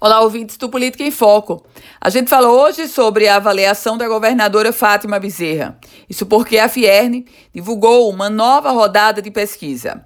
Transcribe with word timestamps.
Olá, 0.00 0.20
ouvintes 0.20 0.56
do 0.56 0.68
Política 0.68 1.04
em 1.04 1.10
Foco. 1.10 1.64
A 2.00 2.10
gente 2.10 2.28
fala 2.28 2.50
hoje 2.50 2.88
sobre 2.88 3.28
a 3.28 3.36
avaliação 3.36 3.96
da 3.96 4.08
governadora 4.08 4.72
Fátima 4.72 5.20
Bezerra. 5.20 5.78
Isso 6.10 6.26
porque 6.26 6.58
a 6.58 6.68
Fierne 6.68 7.24
divulgou 7.54 8.10
uma 8.10 8.28
nova 8.28 8.70
rodada 8.70 9.22
de 9.22 9.30
pesquisa. 9.30 10.04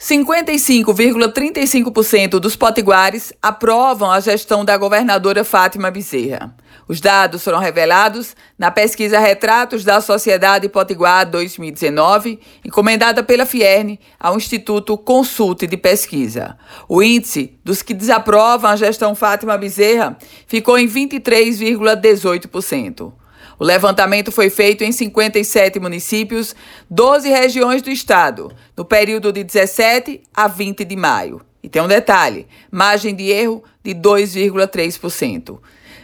55,35% 0.00 2.40
dos 2.40 2.56
potiguares 2.56 3.34
aprovam 3.42 4.10
a 4.10 4.18
gestão 4.18 4.64
da 4.64 4.78
governadora 4.78 5.44
Fátima 5.44 5.90
Bezerra. 5.90 6.56
Os 6.88 7.02
dados 7.02 7.44
foram 7.44 7.58
revelados 7.58 8.34
na 8.58 8.70
pesquisa 8.70 9.18
Retratos 9.18 9.84
da 9.84 10.00
Sociedade 10.00 10.70
Potiguar 10.70 11.30
2019, 11.30 12.40
encomendada 12.64 13.22
pela 13.22 13.44
Fierne 13.44 14.00
ao 14.18 14.38
Instituto 14.38 14.96
Consulte 14.96 15.66
de 15.66 15.76
Pesquisa. 15.76 16.56
O 16.88 17.02
índice 17.02 17.58
dos 17.62 17.82
que 17.82 17.92
desaprovam 17.92 18.70
a 18.70 18.76
gestão 18.76 19.14
Fátima 19.14 19.58
Bezerra 19.58 20.16
ficou 20.46 20.78
em 20.78 20.88
23,18%. 20.88 23.19
O 23.60 23.64
levantamento 23.64 24.32
foi 24.32 24.48
feito 24.48 24.82
em 24.82 24.90
57 24.90 25.78
municípios, 25.78 26.56
12 26.88 27.28
regiões 27.28 27.82
do 27.82 27.90
estado, 27.90 28.50
no 28.74 28.86
período 28.86 29.30
de 29.30 29.44
17 29.44 30.22
a 30.34 30.48
20 30.48 30.82
de 30.82 30.96
maio. 30.96 31.42
E 31.62 31.68
tem 31.68 31.82
um 31.82 31.86
detalhe: 31.86 32.46
margem 32.70 33.14
de 33.14 33.28
erro 33.28 33.62
de 33.84 33.94
2,3%. 33.94 35.58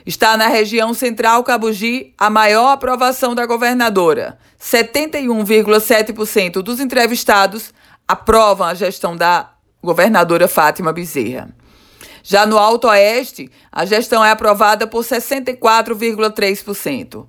Está 0.05 0.37
na 0.37 0.49
região 0.49 0.93
central 0.93 1.43
Cabugi 1.43 2.13
a 2.19 2.29
maior 2.29 2.73
aprovação 2.73 3.35
da 3.35 3.47
governadora. 3.47 4.39
71,7% 4.61 6.61
dos 6.61 6.79
entrevistados 6.79 7.73
aprovam 8.07 8.67
a 8.67 8.75
gestão 8.75 9.17
da 9.17 9.53
governadora 9.83 10.47
Fátima 10.47 10.93
Bezerra. 10.93 11.49
Já 12.29 12.45
no 12.45 12.59
Alto 12.59 12.89
Oeste, 12.89 13.49
a 13.71 13.85
gestão 13.85 14.25
é 14.25 14.33
aprovada 14.33 14.85
por 14.85 15.05
64,3%. 15.05 17.25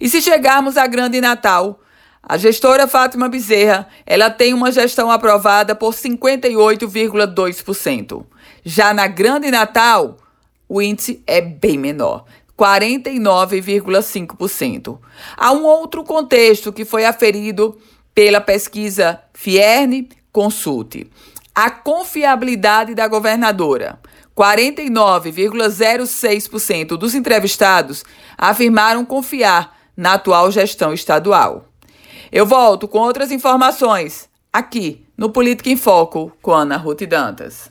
E 0.00 0.08
se 0.08 0.20
chegarmos 0.20 0.76
à 0.76 0.88
Grande 0.88 1.20
Natal, 1.20 1.78
a 2.20 2.36
gestora 2.36 2.88
Fátima 2.88 3.28
Bezerra, 3.28 3.86
ela 4.04 4.28
tem 4.28 4.52
uma 4.52 4.72
gestão 4.72 5.08
aprovada 5.08 5.76
por 5.76 5.94
58,2%. 5.94 8.26
Já 8.64 8.92
na 8.92 9.06
Grande 9.06 9.52
Natal, 9.52 10.16
o 10.68 10.82
índice 10.82 11.22
é 11.28 11.40
bem 11.40 11.78
menor, 11.78 12.24
49,5%. 12.58 14.98
Há 15.36 15.52
um 15.52 15.64
outro 15.64 16.02
contexto 16.02 16.72
que 16.72 16.84
foi 16.84 17.04
aferido 17.04 17.78
pela 18.12 18.40
pesquisa 18.40 19.20
Fierne 19.32 20.08
Consulte. 20.32 21.08
A 21.54 21.70
confiabilidade 21.70 22.96
da 22.96 23.06
governadora. 23.06 24.00
49,06% 24.40 26.96
dos 26.96 27.14
entrevistados 27.14 28.02
afirmaram 28.38 29.04
confiar 29.04 29.76
na 29.94 30.14
atual 30.14 30.50
gestão 30.50 30.94
estadual. 30.94 31.66
Eu 32.32 32.46
volto 32.46 32.88
com 32.88 33.00
outras 33.00 33.30
informações 33.30 34.30
aqui 34.50 35.04
no 35.14 35.28
Política 35.28 35.68
em 35.68 35.76
Foco 35.76 36.32
com 36.40 36.52
Ana 36.52 36.78
Ruth 36.78 37.02
Dantas. 37.02 37.70